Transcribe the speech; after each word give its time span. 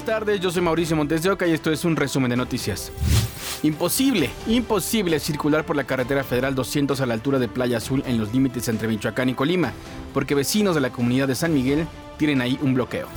buenas 0.00 0.20
tardes, 0.20 0.40
yo 0.40 0.50
soy 0.50 0.62
Mauricio 0.62 0.96
Montes 0.96 1.22
de 1.22 1.30
Oca 1.30 1.46
y 1.46 1.52
esto 1.52 1.70
es 1.70 1.84
un 1.84 1.94
resumen 1.94 2.30
de 2.30 2.36
noticias. 2.36 2.90
Imposible, 3.62 4.30
imposible 4.46 5.20
circular 5.20 5.66
por 5.66 5.76
la 5.76 5.84
carretera 5.84 6.24
federal 6.24 6.54
200 6.54 6.98
a 7.02 7.06
la 7.06 7.12
altura 7.12 7.38
de 7.38 7.48
Playa 7.48 7.76
Azul 7.76 8.02
en 8.06 8.18
los 8.18 8.32
límites 8.32 8.68
entre 8.68 8.88
Michoacán 8.88 9.28
y 9.28 9.34
Colima, 9.34 9.72
porque 10.14 10.34
vecinos 10.34 10.74
de 10.74 10.80
la 10.80 10.90
comunidad 10.90 11.28
de 11.28 11.34
San 11.34 11.52
Miguel 11.52 11.86
tienen 12.16 12.40
ahí 12.40 12.58
un 12.62 12.72
bloqueo. 12.72 13.08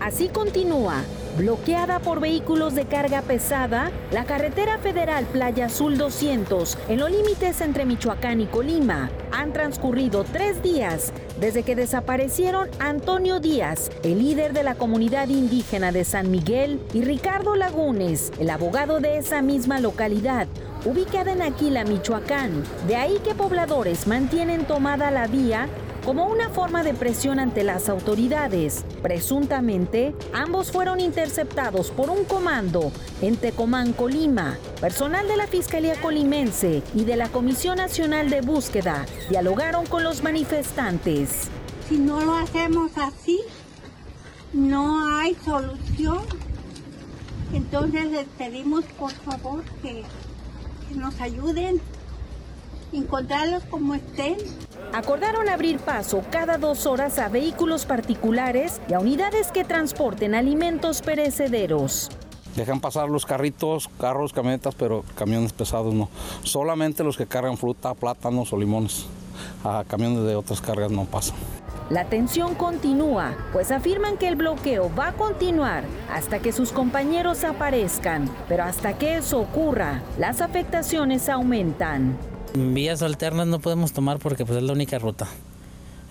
Así 0.00 0.28
continúa 0.28 1.02
bloqueada 1.36 1.98
por 1.98 2.20
vehículos 2.20 2.74
de 2.74 2.86
carga 2.86 3.22
pesada, 3.22 3.90
la 4.10 4.24
carretera 4.24 4.78
federal 4.78 5.26
Playa 5.26 5.66
Azul 5.66 5.98
200, 5.98 6.78
en 6.88 6.98
los 6.98 7.10
límites 7.10 7.60
entre 7.60 7.84
Michoacán 7.84 8.40
y 8.40 8.46
Colima. 8.46 9.10
Han 9.32 9.52
transcurrido 9.52 10.24
tres 10.24 10.62
días 10.62 11.12
desde 11.40 11.62
que 11.62 11.76
desaparecieron 11.76 12.68
Antonio 12.78 13.40
Díaz, 13.40 13.90
el 14.02 14.18
líder 14.18 14.52
de 14.52 14.62
la 14.62 14.74
comunidad 14.74 15.28
indígena 15.28 15.92
de 15.92 16.04
San 16.04 16.30
Miguel, 16.30 16.80
y 16.94 17.02
Ricardo 17.02 17.56
Lagunes, 17.56 18.32
el 18.38 18.50
abogado 18.50 19.00
de 19.00 19.18
esa 19.18 19.42
misma 19.42 19.80
localidad, 19.80 20.48
ubicada 20.84 21.32
en 21.32 21.42
Aquila, 21.42 21.84
Michoacán. 21.84 22.62
De 22.86 22.96
ahí 22.96 23.18
que 23.24 23.34
pobladores 23.34 24.06
mantienen 24.06 24.64
tomada 24.64 25.10
la 25.10 25.26
vía 25.26 25.68
como 26.06 26.26
una 26.26 26.50
forma 26.50 26.84
de 26.84 26.94
presión 26.94 27.40
ante 27.40 27.64
las 27.64 27.88
autoridades. 27.88 28.84
Presuntamente, 29.02 30.14
ambos 30.32 30.70
fueron 30.70 31.00
interceptados 31.00 31.90
por 31.90 32.10
un 32.10 32.22
comando 32.24 32.92
en 33.20 33.36
Tecomán, 33.36 33.92
Colima. 33.92 34.56
Personal 34.80 35.26
de 35.26 35.36
la 35.36 35.48
Fiscalía 35.48 36.00
Colimense 36.00 36.84
y 36.94 37.04
de 37.04 37.16
la 37.16 37.28
Comisión 37.28 37.78
Nacional 37.78 38.30
de 38.30 38.40
Búsqueda 38.40 39.04
dialogaron 39.30 39.84
con 39.86 40.04
los 40.04 40.22
manifestantes. 40.22 41.48
Si 41.88 41.98
no 41.98 42.20
lo 42.20 42.36
hacemos 42.36 42.92
así, 42.98 43.40
no 44.52 45.18
hay 45.18 45.34
solución. 45.44 46.22
Entonces 47.52 48.12
les 48.12 48.26
pedimos 48.38 48.84
por 48.96 49.10
favor 49.10 49.64
que, 49.82 50.04
que 50.88 50.94
nos 50.94 51.20
ayuden 51.20 51.80
encontrarlos 52.92 53.64
como 53.64 53.94
estén. 53.94 54.36
Acordaron 54.92 55.48
abrir 55.48 55.78
paso 55.78 56.22
cada 56.30 56.58
dos 56.58 56.86
horas 56.86 57.18
a 57.18 57.28
vehículos 57.28 57.86
particulares 57.86 58.80
y 58.88 58.94
a 58.94 59.00
unidades 59.00 59.50
que 59.52 59.64
transporten 59.64 60.34
alimentos 60.34 61.02
perecederos. 61.02 62.10
Dejan 62.56 62.80
pasar 62.80 63.10
los 63.10 63.26
carritos, 63.26 63.90
carros, 64.00 64.32
camionetas, 64.32 64.74
pero 64.74 65.04
camiones 65.14 65.52
pesados 65.52 65.92
no. 65.92 66.08
Solamente 66.42 67.04
los 67.04 67.16
que 67.18 67.26
cargan 67.26 67.58
fruta, 67.58 67.92
plátanos 67.92 68.52
o 68.52 68.58
limones. 68.58 69.06
A 69.62 69.84
camiones 69.86 70.24
de 70.24 70.34
otras 70.34 70.62
cargas 70.62 70.90
no 70.90 71.04
pasan. 71.04 71.36
La 71.90 72.06
tensión 72.06 72.54
continúa, 72.54 73.36
pues 73.52 73.70
afirman 73.70 74.16
que 74.16 74.26
el 74.26 74.34
bloqueo 74.34 74.90
va 74.98 75.08
a 75.08 75.12
continuar 75.12 75.84
hasta 76.10 76.40
que 76.40 76.50
sus 76.52 76.72
compañeros 76.72 77.44
aparezcan, 77.44 78.28
pero 78.48 78.64
hasta 78.64 78.98
que 78.98 79.18
eso 79.18 79.38
ocurra, 79.38 80.00
las 80.18 80.40
afectaciones 80.40 81.28
aumentan. 81.28 82.16
Vías 82.56 83.02
alternas 83.02 83.46
no 83.46 83.58
podemos 83.58 83.92
tomar 83.92 84.18
porque 84.18 84.46
pues 84.46 84.56
es 84.56 84.64
la 84.64 84.72
única 84.72 84.98
ruta. 84.98 85.26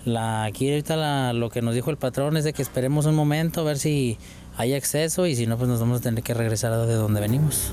La, 0.04 0.44
aquí 0.44 0.70
ahorita 0.70 1.32
lo 1.32 1.50
que 1.50 1.60
nos 1.60 1.74
dijo 1.74 1.90
el 1.90 1.96
patrón 1.96 2.36
es 2.36 2.44
de 2.44 2.52
que 2.52 2.62
esperemos 2.62 3.06
un 3.06 3.16
momento 3.16 3.62
a 3.62 3.64
ver 3.64 3.78
si 3.78 4.16
hay 4.56 4.74
acceso 4.74 5.26
y 5.26 5.34
si 5.34 5.48
no 5.48 5.58
pues 5.58 5.68
nos 5.68 5.80
vamos 5.80 5.98
a 5.98 6.02
tener 6.02 6.22
que 6.22 6.34
regresar 6.34 6.72
a 6.72 6.86
de 6.86 6.94
donde 6.94 7.20
venimos. 7.20 7.72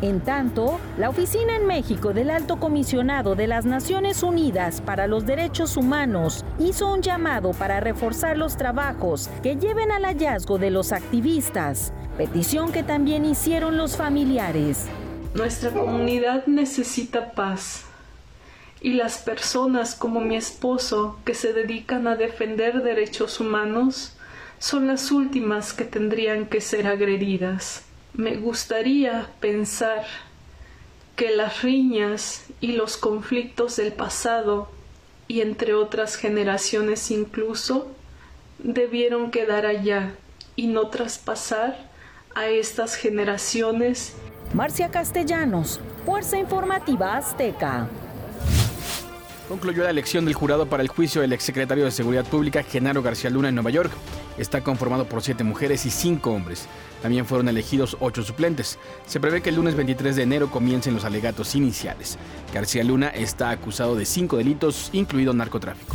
En 0.00 0.20
tanto, 0.20 0.78
la 0.96 1.08
oficina 1.08 1.56
en 1.56 1.66
México 1.66 2.12
del 2.12 2.30
Alto 2.30 2.60
Comisionado 2.60 3.34
de 3.34 3.48
las 3.48 3.64
Naciones 3.64 4.22
Unidas 4.22 4.80
para 4.80 5.08
los 5.08 5.26
Derechos 5.26 5.76
Humanos 5.76 6.44
hizo 6.60 6.92
un 6.92 7.02
llamado 7.02 7.50
para 7.50 7.80
reforzar 7.80 8.36
los 8.36 8.56
trabajos 8.56 9.28
que 9.42 9.56
lleven 9.56 9.90
al 9.90 10.04
hallazgo 10.04 10.58
de 10.58 10.70
los 10.70 10.92
activistas, 10.92 11.92
petición 12.16 12.70
que 12.70 12.84
también 12.84 13.24
hicieron 13.24 13.76
los 13.76 13.96
familiares. 13.96 14.84
Nuestra 15.34 15.70
comunidad 15.70 16.46
necesita 16.46 17.32
paz 17.32 17.86
y 18.84 18.92
las 18.92 19.16
personas 19.16 19.94
como 19.94 20.20
mi 20.20 20.36
esposo 20.36 21.18
que 21.24 21.34
se 21.34 21.54
dedican 21.54 22.06
a 22.06 22.16
defender 22.16 22.82
derechos 22.82 23.40
humanos 23.40 24.12
son 24.58 24.86
las 24.86 25.10
últimas 25.10 25.72
que 25.72 25.84
tendrían 25.86 26.44
que 26.44 26.60
ser 26.60 26.86
agredidas. 26.86 27.84
Me 28.12 28.36
gustaría 28.36 29.30
pensar 29.40 30.04
que 31.16 31.30
las 31.30 31.62
riñas 31.62 32.44
y 32.60 32.72
los 32.72 32.98
conflictos 32.98 33.76
del 33.76 33.94
pasado 33.94 34.68
y 35.28 35.40
entre 35.40 35.72
otras 35.72 36.16
generaciones 36.16 37.10
incluso 37.10 37.90
debieron 38.58 39.30
quedar 39.30 39.64
allá 39.64 40.14
y 40.56 40.66
no 40.66 40.88
traspasar 40.88 41.88
a 42.34 42.48
estas 42.48 42.96
generaciones. 42.96 44.14
Marcia 44.52 44.90
Castellanos, 44.90 45.80
Fuerza 46.04 46.36
Informativa 46.36 47.16
Azteca. 47.16 47.88
Concluyó 49.48 49.82
la 49.84 49.90
elección 49.90 50.24
del 50.24 50.32
jurado 50.32 50.66
para 50.66 50.82
el 50.82 50.88
juicio 50.88 51.20
del 51.20 51.34
exsecretario 51.34 51.84
de 51.84 51.90
Seguridad 51.90 52.24
Pública, 52.24 52.62
Genaro 52.62 53.02
García 53.02 53.28
Luna, 53.28 53.50
en 53.50 53.54
Nueva 53.54 53.68
York. 53.68 53.92
Está 54.38 54.62
conformado 54.62 55.06
por 55.06 55.20
siete 55.20 55.44
mujeres 55.44 55.84
y 55.84 55.90
cinco 55.90 56.32
hombres. 56.32 56.66
También 57.02 57.26
fueron 57.26 57.48
elegidos 57.48 57.98
ocho 58.00 58.22
suplentes. 58.22 58.78
Se 59.06 59.20
prevé 59.20 59.42
que 59.42 59.50
el 59.50 59.56
lunes 59.56 59.74
23 59.74 60.16
de 60.16 60.22
enero 60.22 60.50
comiencen 60.50 60.94
los 60.94 61.04
alegatos 61.04 61.54
iniciales. 61.54 62.16
García 62.54 62.84
Luna 62.84 63.08
está 63.08 63.50
acusado 63.50 63.96
de 63.96 64.06
cinco 64.06 64.38
delitos, 64.38 64.88
incluido 64.94 65.34
narcotráfico. 65.34 65.94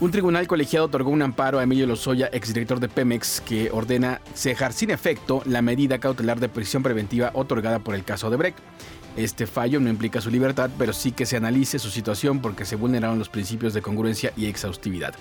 Un 0.00 0.10
tribunal 0.10 0.48
colegiado 0.48 0.86
otorgó 0.86 1.10
un 1.10 1.20
amparo 1.20 1.58
a 1.58 1.62
Emilio 1.62 1.86
Lozoya, 1.86 2.30
exdirector 2.32 2.80
de 2.80 2.88
Pemex, 2.88 3.42
que 3.42 3.70
ordena 3.70 4.22
cejar 4.34 4.72
sin 4.72 4.90
efecto 4.90 5.42
la 5.44 5.60
medida 5.62 5.98
cautelar 5.98 6.40
de 6.40 6.48
prisión 6.48 6.82
preventiva 6.82 7.30
otorgada 7.34 7.78
por 7.80 7.94
el 7.94 8.02
caso 8.02 8.30
de 8.30 8.38
Brecht. 8.38 8.58
Este 9.16 9.46
fallo 9.46 9.80
no 9.80 9.90
implica 9.90 10.20
su 10.20 10.30
libertad, 10.30 10.70
pero 10.78 10.92
sí 10.92 11.12
que 11.12 11.26
se 11.26 11.36
analice 11.36 11.78
su 11.78 11.90
situación 11.90 12.40
porque 12.40 12.64
se 12.64 12.76
vulneraron 12.76 13.18
los 13.18 13.28
principios 13.28 13.74
de 13.74 13.82
congruencia 13.82 14.32
y 14.36 14.46
exhaustividad. 14.46 15.14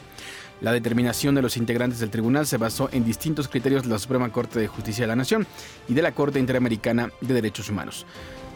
La 0.61 0.73
determinación 0.73 1.35
de 1.35 1.41
los 1.41 1.57
integrantes 1.57 1.99
del 1.99 2.09
tribunal 2.09 2.45
se 2.45 2.57
basó 2.57 2.89
en 2.91 3.05
distintos 3.05 3.47
criterios 3.47 3.83
de 3.83 3.89
la 3.89 3.99
Suprema 3.99 4.31
Corte 4.31 4.59
de 4.59 4.67
Justicia 4.67 5.03
de 5.03 5.07
la 5.07 5.15
Nación 5.15 5.47
y 5.87 5.93
de 5.93 6.01
la 6.01 6.11
Corte 6.11 6.39
Interamericana 6.39 7.11
de 7.21 7.33
Derechos 7.33 7.69
Humanos, 7.69 8.05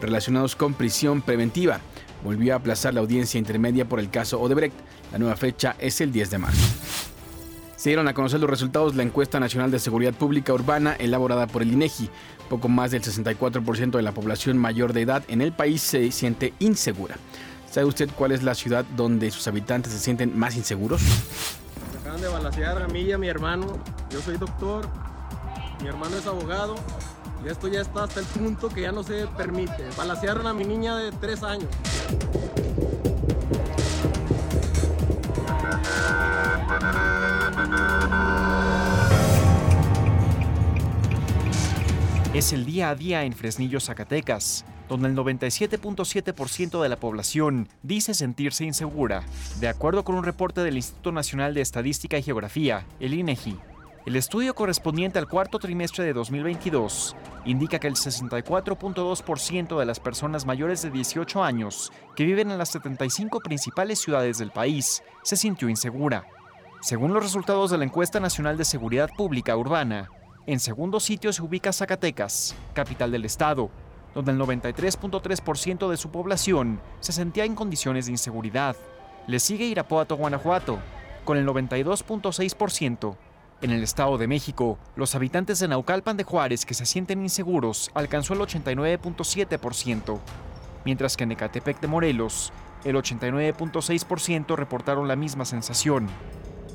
relacionados 0.02 0.56
con 0.56 0.74
prisión 0.74 1.22
preventiva. 1.22 1.80
Volvió 2.24 2.54
a 2.54 2.58
aplazar 2.58 2.94
la 2.94 3.00
audiencia 3.00 3.38
intermedia 3.38 3.86
por 3.86 4.00
el 4.00 4.10
caso 4.10 4.40
Odebrecht. 4.40 4.76
La 5.12 5.18
nueva 5.18 5.36
fecha 5.36 5.76
es 5.80 6.00
el 6.02 6.12
10 6.12 6.30
de 6.30 6.38
marzo. 6.38 6.93
Se 7.84 7.90
dieron 7.90 8.08
a 8.08 8.14
conocer 8.14 8.40
los 8.40 8.50
resultados 8.50 8.94
de 8.94 9.00
la 9.00 9.04
encuesta 9.04 9.42
nacional 9.42 9.70
de 9.70 9.78
seguridad 9.78 10.14
pública 10.14 10.54
urbana 10.54 10.94
elaborada 10.94 11.48
por 11.48 11.64
el 11.64 11.74
INEGI. 11.74 12.10
Poco 12.50 12.70
más 12.70 12.92
del 12.92 13.02
64% 13.02 13.92
de 13.92 14.02
la 14.02 14.14
población 14.14 14.58
mayor 14.58 14.94
de 14.94 15.02
edad 15.02 15.22
en 15.28 15.42
el 15.42 15.52
país 15.52 15.82
se 15.82 16.10
siente 16.14 16.54
insegura. 16.60 17.18
¿Sabe 17.70 17.86
usted 17.86 18.10
cuál 18.16 18.32
es 18.32 18.42
la 18.42 18.56
ciudad 18.56 18.86
donde 18.96 19.30
sus 19.32 19.50
habitantes 19.50 19.92
se 19.92 20.00
sienten 20.00 20.40
más 20.40 20.56
inseguros? 20.56 21.02
Acaban 22.00 22.22
de 22.22 22.30
balasear 22.30 22.82
a 22.82 22.88
mí 22.88 23.02
y 23.02 23.12
a 23.12 23.18
mi 23.18 23.28
hermano. 23.28 23.78
Yo 24.10 24.22
soy 24.22 24.38
doctor, 24.38 24.88
mi 25.82 25.90
hermano 25.90 26.16
es 26.16 26.26
abogado 26.26 26.76
y 27.44 27.50
esto 27.50 27.68
ya 27.68 27.82
está 27.82 28.06
hasta 28.06 28.22
el 28.22 28.26
punto 28.28 28.70
que 28.70 28.80
ya 28.80 28.94
no 28.94 29.04
se 29.04 29.28
permite. 29.36 29.90
Balasearon 29.98 30.48
a 30.48 30.54
mi 30.54 30.64
niña 30.64 30.96
de 30.96 31.12
tres 31.12 31.44
años. 31.44 31.68
Es 42.44 42.52
el 42.52 42.66
día 42.66 42.90
a 42.90 42.96
día 42.96 43.24
en 43.24 43.32
Fresnillo, 43.32 43.80
Zacatecas, 43.80 44.66
donde 44.90 45.08
el 45.08 45.16
97.7% 45.16 46.84
de 46.84 46.90
la 46.90 47.00
población 47.00 47.70
dice 47.84 48.14
sentirse 48.14 48.66
insegura, 48.66 49.24
de 49.62 49.70
acuerdo 49.70 50.04
con 50.04 50.16
un 50.16 50.26
reporte 50.26 50.60
del 50.60 50.76
Instituto 50.76 51.14
Nacional 51.14 51.54
de 51.54 51.62
Estadística 51.62 52.18
y 52.18 52.22
Geografía, 52.22 52.86
el 53.00 53.14
INEGI. 53.14 53.58
El 54.06 54.18
estudio 54.18 54.56
correspondiente 54.56 55.20
al 55.20 55.30
cuarto 55.30 55.58
trimestre 55.58 56.04
de 56.04 56.12
2022 56.12 57.16
indica 57.46 57.80
que 57.80 57.88
el 57.88 57.96
64.2% 57.96 59.80
de 59.80 59.86
las 59.86 60.02
personas 60.02 60.46
mayores 60.46 60.82
de 60.82 60.92
18 60.92 61.42
años 61.42 61.94
que 62.14 62.26
viven 62.26 62.52
en 62.52 62.58
las 62.58 62.72
75 62.72 63.40
principales 63.40 64.00
ciudades 64.00 64.38
del 64.38 64.52
país 64.52 65.02
se 65.22 65.38
sintió 65.38 65.70
insegura. 65.70 66.26
Según 66.82 67.14
los 67.14 67.24
resultados 67.24 67.72
de 67.72 67.78
la 67.78 67.86
encuesta 67.86 68.20
nacional 68.20 68.58
de 68.58 68.66
seguridad 68.66 69.10
pública 69.16 69.56
urbana, 69.56 70.10
en 70.46 70.60
segundo 70.60 71.00
sitio 71.00 71.32
se 71.32 71.42
ubica 71.42 71.72
Zacatecas, 71.72 72.56
capital 72.74 73.12
del 73.12 73.24
estado, 73.24 73.70
donde 74.14 74.32
el 74.32 74.40
93.3% 74.40 75.90
de 75.90 75.98
su 75.98 76.12
población 76.12 76.82
se 77.00 77.14
sentía 77.14 77.46
en 77.46 77.56
condiciones 77.56 78.06
de 78.06 78.12
inseguridad. 78.12 78.76
Le 79.26 79.40
sigue 79.40 79.66
Irapuato, 79.66 80.18
Guanajuato, 80.18 80.80
con 81.24 81.38
el 81.38 81.48
92.6%. 81.48 83.16
En 83.62 83.72
el 83.72 83.82
Estado 83.82 84.18
de 84.18 84.28
México, 84.28 84.78
los 84.98 85.16
habitantes 85.16 85.60
de 85.60 85.70
Naucalpan 85.70 86.18
de 86.18 86.26
Juárez 86.26 86.66
que 86.66 86.74
se 86.74 86.86
sienten 86.86 87.22
inseguros 87.22 87.90
alcanzó 87.94 88.34
el 88.34 88.42
89.7%, 88.42 90.20
mientras 90.84 91.16
que 91.16 91.24
en 91.24 91.32
Ecatepec 91.32 91.80
de 91.80 91.88
Morelos, 91.88 92.52
el 92.84 92.98
89.6% 92.98 94.58
reportaron 94.58 95.08
la 95.08 95.16
misma 95.16 95.46
sensación. 95.46 96.10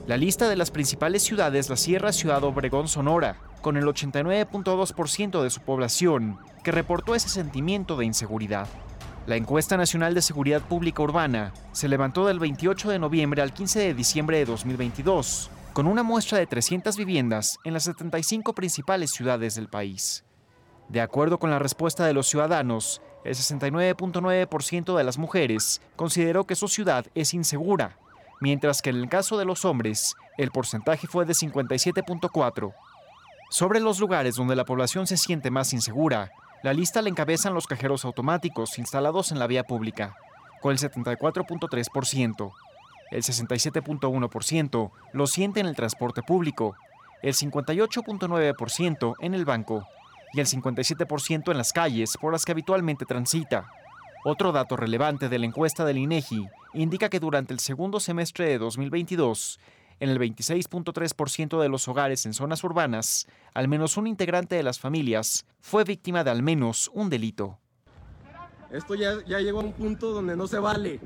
La 0.08 0.16
lista 0.16 0.48
de 0.48 0.56
las 0.56 0.70
principales 0.70 1.22
ciudades 1.22 1.68
la 1.68 1.76
cierra 1.76 2.12
Ciudad 2.12 2.42
Obregón, 2.42 2.88
Sonora, 2.88 3.36
con 3.60 3.76
el 3.76 3.84
89.2% 3.84 5.42
de 5.42 5.50
su 5.50 5.60
población, 5.60 6.38
que 6.64 6.72
reportó 6.72 7.14
ese 7.14 7.28
sentimiento 7.28 7.94
de 7.94 8.06
inseguridad. 8.06 8.66
La 9.26 9.36
encuesta 9.36 9.76
nacional 9.76 10.14
de 10.14 10.22
seguridad 10.22 10.62
pública 10.62 11.02
urbana 11.02 11.52
se 11.72 11.88
levantó 11.88 12.26
del 12.26 12.38
28 12.38 12.88
de 12.88 12.98
noviembre 12.98 13.42
al 13.42 13.52
15 13.52 13.80
de 13.80 13.92
diciembre 13.92 14.38
de 14.38 14.46
2022, 14.46 15.50
con 15.74 15.86
una 15.86 16.02
muestra 16.02 16.38
de 16.38 16.46
300 16.46 16.96
viviendas 16.96 17.58
en 17.64 17.74
las 17.74 17.82
75 17.82 18.54
principales 18.54 19.10
ciudades 19.10 19.56
del 19.56 19.68
país. 19.68 20.24
De 20.88 21.02
acuerdo 21.02 21.38
con 21.38 21.50
la 21.50 21.58
respuesta 21.58 22.06
de 22.06 22.14
los 22.14 22.28
ciudadanos, 22.28 23.02
el 23.26 23.34
69.9% 23.34 24.96
de 24.96 25.04
las 25.04 25.18
mujeres 25.18 25.82
consideró 25.96 26.46
que 26.46 26.56
su 26.56 26.66
ciudad 26.66 27.04
es 27.14 27.34
insegura, 27.34 27.98
mientras 28.40 28.82
que 28.82 28.90
en 28.90 28.96
el 28.96 29.08
caso 29.08 29.38
de 29.38 29.44
los 29.44 29.64
hombres, 29.64 30.14
el 30.36 30.50
porcentaje 30.50 31.06
fue 31.06 31.24
de 31.24 31.32
57.4%. 31.32 32.74
Sobre 33.50 33.80
los 33.80 33.98
lugares 33.98 34.36
donde 34.36 34.56
la 34.56 34.64
población 34.64 35.06
se 35.06 35.16
siente 35.16 35.50
más 35.50 35.72
insegura, 35.72 36.30
la 36.62 36.72
lista 36.72 37.00
la 37.02 37.08
encabezan 37.08 37.54
los 37.54 37.66
cajeros 37.66 38.04
automáticos 38.04 38.78
instalados 38.78 39.32
en 39.32 39.38
la 39.38 39.46
vía 39.46 39.64
pública, 39.64 40.16
con 40.60 40.72
el 40.72 40.78
74.3%. 40.78 42.52
El 43.10 43.22
67.1% 43.22 44.90
lo 45.12 45.26
siente 45.26 45.60
en 45.60 45.66
el 45.66 45.76
transporte 45.76 46.22
público, 46.22 46.76
el 47.22 47.34
58.9% 47.34 49.14
en 49.20 49.34
el 49.34 49.44
banco 49.44 49.86
y 50.34 50.40
el 50.40 50.46
57% 50.46 51.50
en 51.50 51.56
las 51.56 51.72
calles 51.72 52.16
por 52.18 52.32
las 52.32 52.44
que 52.44 52.52
habitualmente 52.52 53.06
transita. 53.06 53.70
Otro 54.24 54.50
dato 54.50 54.76
relevante 54.76 55.28
de 55.28 55.38
la 55.38 55.46
encuesta 55.46 55.84
del 55.84 55.98
INEGI 55.98 56.48
indica 56.74 57.08
que 57.08 57.20
durante 57.20 57.52
el 57.52 57.60
segundo 57.60 58.00
semestre 58.00 58.46
de 58.46 58.58
2022, 58.58 59.60
en 60.00 60.10
el 60.10 60.18
26.3% 60.18 61.60
de 61.60 61.68
los 61.68 61.86
hogares 61.86 62.26
en 62.26 62.34
zonas 62.34 62.64
urbanas, 62.64 63.26
al 63.54 63.68
menos 63.68 63.96
un 63.96 64.08
integrante 64.08 64.56
de 64.56 64.64
las 64.64 64.80
familias 64.80 65.46
fue 65.60 65.84
víctima 65.84 66.24
de 66.24 66.30
al 66.30 66.42
menos 66.42 66.90
un 66.92 67.10
delito. 67.10 67.58
Esto 68.72 68.96
ya, 68.96 69.24
ya 69.26 69.38
llegó 69.38 69.60
a 69.60 69.64
un 69.64 69.72
punto 69.72 70.10
donde 70.12 70.36
no 70.36 70.46
se 70.46 70.58
vale. 70.58 71.00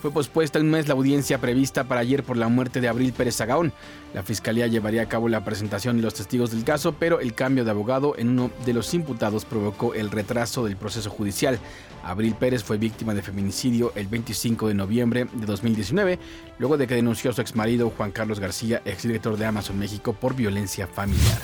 Fue 0.00 0.12
pospuesta 0.12 0.60
un 0.60 0.70
mes 0.70 0.86
la 0.86 0.94
audiencia 0.94 1.38
prevista 1.38 1.84
para 1.84 2.02
ayer 2.02 2.22
por 2.22 2.36
la 2.36 2.46
muerte 2.46 2.80
de 2.80 2.86
Abril 2.86 3.12
Pérez 3.12 3.34
Sagaón. 3.34 3.72
La 4.14 4.22
fiscalía 4.22 4.68
llevaría 4.68 5.02
a 5.02 5.08
cabo 5.08 5.28
la 5.28 5.44
presentación 5.44 5.96
de 5.96 6.04
los 6.04 6.14
testigos 6.14 6.52
del 6.52 6.62
caso, 6.62 6.92
pero 6.92 7.18
el 7.18 7.34
cambio 7.34 7.64
de 7.64 7.72
abogado 7.72 8.14
en 8.16 8.28
uno 8.28 8.50
de 8.64 8.74
los 8.74 8.94
imputados 8.94 9.44
provocó 9.44 9.94
el 9.94 10.12
retraso 10.12 10.64
del 10.64 10.76
proceso 10.76 11.10
judicial. 11.10 11.58
Abril 12.04 12.36
Pérez 12.36 12.62
fue 12.62 12.78
víctima 12.78 13.12
de 13.12 13.22
feminicidio 13.22 13.92
el 13.96 14.06
25 14.06 14.68
de 14.68 14.74
noviembre 14.74 15.26
de 15.32 15.46
2019, 15.46 16.20
luego 16.58 16.76
de 16.76 16.86
que 16.86 16.94
denunció 16.94 17.32
a 17.32 17.34
su 17.34 17.40
exmarido 17.40 17.90
Juan 17.90 18.12
Carlos 18.12 18.38
García, 18.38 18.80
exdirector 18.84 19.36
de 19.36 19.46
Amazon 19.46 19.80
México, 19.80 20.12
por 20.12 20.36
violencia 20.36 20.86
familiar. 20.86 21.38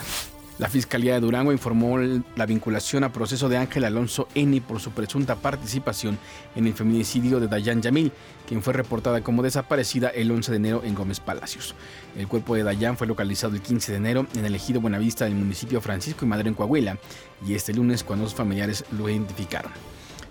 La 0.56 0.68
Fiscalía 0.68 1.14
de 1.14 1.20
Durango 1.20 1.50
informó 1.50 1.98
la 1.98 2.46
vinculación 2.46 3.02
a 3.02 3.12
proceso 3.12 3.48
de 3.48 3.56
Ángel 3.56 3.84
Alonso 3.84 4.28
N 4.36 4.60
por 4.60 4.78
su 4.78 4.92
presunta 4.92 5.34
participación 5.34 6.16
en 6.54 6.68
el 6.68 6.74
feminicidio 6.74 7.40
de 7.40 7.48
Dayan 7.48 7.82
Yamil, 7.82 8.12
quien 8.46 8.62
fue 8.62 8.72
reportada 8.72 9.20
como 9.20 9.42
desaparecida 9.42 10.10
el 10.10 10.30
11 10.30 10.52
de 10.52 10.56
enero 10.56 10.82
en 10.84 10.94
Gómez 10.94 11.18
Palacios. 11.18 11.74
El 12.16 12.28
cuerpo 12.28 12.54
de 12.54 12.62
Dayan 12.62 12.96
fue 12.96 13.08
localizado 13.08 13.56
el 13.56 13.62
15 13.62 13.90
de 13.90 13.98
enero 13.98 14.26
en 14.36 14.44
el 14.44 14.54
ejido 14.54 14.80
Buenavista 14.80 15.24
del 15.24 15.34
municipio 15.34 15.80
Francisco 15.80 16.24
y 16.24 16.28
Madero 16.28 16.48
en 16.48 16.54
Coahuila, 16.54 16.98
y 17.44 17.54
este 17.54 17.74
lunes 17.74 18.04
cuando 18.04 18.26
sus 18.26 18.34
familiares 18.34 18.84
lo 18.96 19.08
identificaron. 19.08 19.72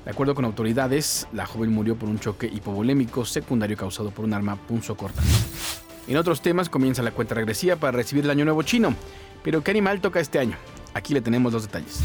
De 0.05 0.11
acuerdo 0.11 0.35
con 0.35 0.45
autoridades, 0.45 1.27
la 1.33 1.45
joven 1.45 1.71
murió 1.71 1.97
por 1.97 2.07
un 2.07 2.19
choque 2.19 2.47
hipovolémico 2.47 3.25
secundario 3.25 3.75
causado 3.75 4.11
por 4.11 4.23
un 4.23 4.33
arma 4.33 4.55
punzocortante. 4.55 5.31
En 6.07 6.15
otros 6.15 6.41
temas 6.41 6.69
comienza 6.69 7.01
la 7.01 7.11
cuenta 7.11 7.35
regresiva 7.35 7.75
para 7.75 7.91
recibir 7.91 8.23
el 8.23 8.29
año 8.29 8.45
nuevo 8.45 8.63
chino. 8.63 8.95
Pero 9.43 9.63
¿qué 9.63 9.71
animal 9.71 10.01
toca 10.01 10.19
este 10.19 10.39
año? 10.39 10.57
Aquí 10.93 11.13
le 11.13 11.21
tenemos 11.21 11.51
los 11.51 11.63
detalles. 11.63 11.99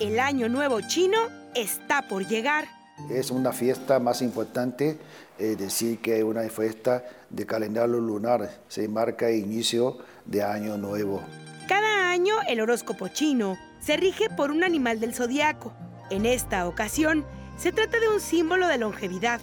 El 0.00 0.18
año 0.18 0.48
nuevo 0.48 0.80
chino 0.80 1.18
está 1.54 2.08
por 2.08 2.26
llegar. 2.26 2.66
Es 3.10 3.30
una 3.30 3.52
fiesta 3.52 4.00
más 4.00 4.22
importante, 4.22 4.98
es 5.38 5.56
decir, 5.56 6.00
que 6.00 6.18
es 6.18 6.24
una 6.24 6.42
fiesta 6.48 7.04
de 7.30 7.46
calendario 7.46 8.00
lunar. 8.00 8.50
Se 8.68 8.88
marca 8.88 9.28
el 9.28 9.38
inicio 9.38 9.98
de 10.24 10.42
año 10.42 10.76
nuevo. 10.76 11.22
Cada 11.68 12.10
año 12.10 12.34
el 12.48 12.60
horóscopo 12.60 13.08
chino 13.08 13.56
se 13.80 13.96
rige 13.96 14.28
por 14.30 14.50
un 14.50 14.64
animal 14.64 14.98
del 14.98 15.14
zodiaco. 15.14 15.72
En 16.10 16.26
esta 16.26 16.66
ocasión 16.66 17.24
se 17.56 17.72
trata 17.72 18.00
de 18.00 18.08
un 18.08 18.20
símbolo 18.20 18.66
de 18.66 18.78
longevidad, 18.78 19.40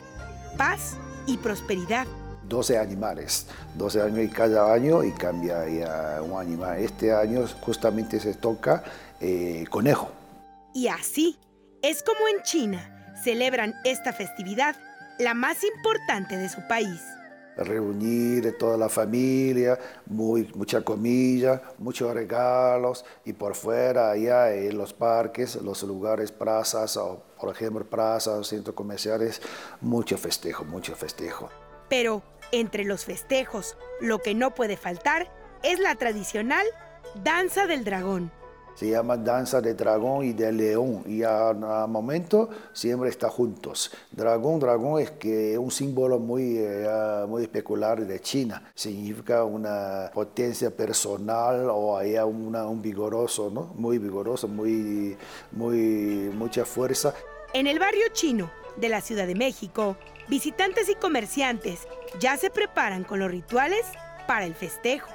paz 0.58 0.98
y 1.28 1.38
prosperidad. 1.38 2.08
12 2.48 2.78
animales, 2.78 3.48
12 3.76 4.02
años 4.02 4.20
y 4.20 4.28
cada 4.30 4.74
año 4.74 5.04
y 5.04 5.12
cambia 5.12 5.68
ya 5.68 6.22
un 6.22 6.40
animal. 6.40 6.80
Este 6.80 7.14
año 7.14 7.46
justamente 7.62 8.20
se 8.20 8.34
toca 8.34 8.84
eh, 9.20 9.66
conejo. 9.70 10.12
Y 10.74 10.88
así 10.88 11.38
es 11.82 12.04
como 12.04 12.28
en 12.28 12.44
China 12.44 12.92
celebran 13.24 13.74
esta 13.84 14.14
festividad, 14.14 14.76
la 15.20 15.34
más 15.34 15.64
importante 15.64 16.38
de 16.38 16.50
su 16.50 16.62
país. 16.68 17.02
Reunir 17.58 18.58
toda 18.58 18.78
la 18.78 18.90
familia, 18.90 19.80
muy, 20.08 20.52
mucha 20.56 20.82
comida, 20.82 21.62
muchos 21.78 22.14
regalos 22.14 23.06
y 23.24 23.32
por 23.32 23.56
fuera 23.56 24.12
allá 24.12 24.54
en 24.54 24.78
los 24.78 24.94
parques, 24.94 25.56
los 25.56 25.82
lugares, 25.84 26.34
plazas, 26.34 26.98
o 26.98 27.24
por 27.40 27.56
ejemplo 27.56 27.86
plazas, 27.86 28.48
centros 28.48 28.76
comerciales, 28.76 29.42
mucho 29.80 30.18
festejo, 30.18 30.66
mucho 30.66 30.96
festejo. 30.96 31.50
Pero 31.90 32.24
entre 32.52 32.84
los 32.84 33.06
festejos, 33.06 33.78
lo 34.02 34.20
que 34.20 34.36
no 34.36 34.54
puede 34.54 34.78
faltar 34.78 35.32
es 35.64 35.80
la 35.80 35.96
tradicional 35.96 36.66
danza 37.24 37.68
del 37.68 37.84
dragón. 37.84 38.32
Se 38.76 38.90
llama 38.90 39.16
danza 39.16 39.62
del 39.62 39.78
dragón 39.78 40.26
y 40.26 40.34
del 40.34 40.58
león 40.58 41.04
y 41.08 41.24
al 41.24 41.88
momento 41.88 42.50
siempre 42.74 43.10
está 43.10 43.30
juntos. 43.30 43.90
Dragón, 44.12 44.60
dragón 44.60 45.02
es 45.02 45.12
que 45.12 45.58
un 45.58 45.72
símbolo 45.72 46.20
muy, 46.20 46.58
eh, 46.58 47.26
muy 47.26 47.44
especular 47.44 48.06
de 48.06 48.20
China. 48.20 48.70
Significa 48.76 49.46
una 49.46 50.12
potencia 50.14 50.76
personal 50.76 51.70
o 51.70 51.98
haya 51.98 52.26
un 52.26 52.82
vigoroso, 52.82 53.50
¿no? 53.50 53.72
Muy 53.76 53.98
vigoroso, 53.98 54.50
muy, 54.50 55.16
muy, 55.54 56.30
mucha 56.36 56.66
fuerza. 56.66 57.14
En 57.54 57.68
el 57.68 57.80
barrio 57.80 58.08
chino 58.12 58.52
de 58.78 58.90
la 58.90 59.02
Ciudad 59.02 59.28
de 59.28 59.36
México, 59.36 59.98
visitantes 60.28 60.90
y 60.90 60.96
comerciantes 60.96 61.88
ya 62.20 62.38
se 62.38 62.50
preparan 62.50 63.04
con 63.04 63.20
los 63.20 63.32
rituales 63.32 63.86
para 64.28 64.46
el 64.46 64.56
festejo. 64.56 65.10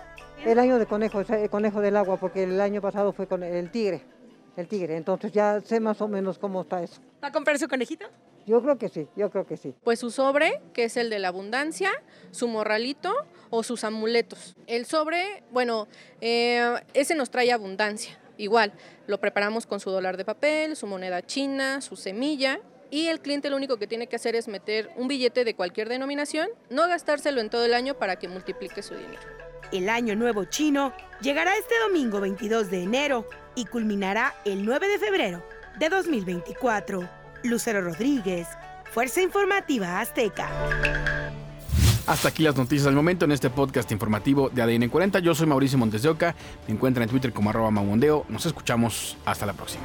El 0.45 0.59
año 0.59 0.79
de 0.79 0.87
conejo, 0.87 1.21
el 1.21 1.51
conejo 1.51 1.81
del 1.81 1.97
agua, 1.97 2.17
porque 2.17 2.45
el 2.45 2.61
año 2.61 2.81
pasado 2.81 3.13
fue 3.13 3.27
con 3.27 3.43
el 3.43 3.71
tigre, 3.71 4.03
el 4.57 4.69
tigre, 4.69 4.97
entonces 4.97 5.33
ya 5.33 5.61
sé 5.61 5.81
más 5.81 6.01
o 6.01 6.09
menos 6.09 6.39
cómo 6.39 6.63
está 6.63 6.83
eso. 6.83 7.01
¿Va 7.23 7.29
a 7.29 7.33
comprar 7.33 7.59
su 7.59 7.69
conejito? 7.69 8.07
Yo 8.47 8.63
creo 8.63 8.79
que 8.79 8.89
sí, 8.89 9.07
yo 9.17 9.31
creo 9.31 9.47
que 9.47 9.59
sí. 9.59 9.75
Pues 9.85 9.99
su 9.99 10.11
sobre, 10.11 10.61
que 10.73 10.85
es 10.85 10.97
el 10.97 11.11
de 11.11 11.19
la 11.19 11.29
abundancia, 11.29 11.91
su 12.31 12.49
morralito 12.49 13.15
o 13.51 13.63
sus 13.63 13.85
amuletos. 13.85 14.57
El 14.67 14.87
sobre, 14.87 15.43
bueno, 15.53 15.89
eh, 16.23 16.81
ese 16.95 17.15
nos 17.15 17.31
trae 17.31 17.53
abundancia. 17.53 18.19
Igual, 18.39 18.73
lo 19.07 19.21
preparamos 19.21 19.67
con 19.67 19.79
su 19.79 19.91
dólar 19.91 20.17
de 20.17 20.25
papel, 20.25 20.75
su 20.75 20.87
moneda 20.87 21.21
china, 21.21 21.83
su 21.83 21.97
semilla 21.97 22.61
y 22.91 23.07
el 23.07 23.21
cliente 23.21 23.51
lo 23.51 23.57
único 23.57 23.79
que 23.79 23.87
tiene 23.87 24.07
que 24.07 24.17
hacer 24.17 24.35
es 24.35 24.49
meter 24.49 24.91
un 24.97 25.09
billete 25.09 25.45
de 25.45 25.55
cualquier 25.55 25.89
denominación, 25.89 26.49
no 26.71 26.89
gastárselo 26.89 27.41
en 27.41 27.51
todo 27.51 27.65
el 27.65 27.75
año 27.75 27.95
para 27.95 28.17
que 28.17 28.29
multiplique 28.29 28.83
su 28.83 28.95
dinero. 28.95 29.21
El 29.73 29.89
año 29.89 30.17
nuevo 30.17 30.45
chino 30.45 30.93
llegará 31.21 31.57
este 31.57 31.75
domingo 31.87 32.21
22 32.21 32.71
de 32.71 32.83
enero 32.83 33.29
y 33.55 33.67
culminará 33.67 34.35
el 34.45 34.65
9 34.65 34.89
de 34.89 34.99
febrero 34.99 35.43
de 35.79 35.89
2024. 35.89 37.09
Lucero 37.45 37.81
Rodríguez, 37.81 38.49
Fuerza 38.93 39.23
Informativa 39.23 40.01
Azteca. 40.01 40.49
Hasta 42.07 42.29
aquí 42.29 42.43
las 42.43 42.57
noticias 42.57 42.87
del 42.87 42.95
momento 42.95 43.25
en 43.25 43.33
este 43.33 43.51
podcast 43.51 43.93
informativo 43.93 44.51
de 44.51 44.63
ADN 44.63 44.89
40. 44.89 45.21
Yo 45.21 45.35
soy 45.35 45.47
Mauricio 45.47 45.79
Montes 45.79 46.03
de 46.03 46.09
Oca. 46.09 46.35
Me 46.67 46.75
encuentran 46.75 47.05
en 47.05 47.11
Twitter 47.11 47.33
como 47.33 47.51
arroba 47.51 47.71
mamondeo. 47.71 48.27
Nos 48.29 48.47
escuchamos. 48.47 49.17
Hasta 49.25 49.47
la 49.47 49.53
próxima. 49.53 49.85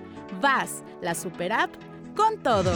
VAS, 0.39 0.83
la 1.01 1.13
super 1.13 1.51
app 1.51 1.73
con 2.15 2.37
todo. 2.41 2.71